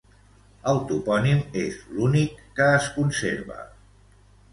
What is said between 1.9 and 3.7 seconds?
l'únic que es conserva.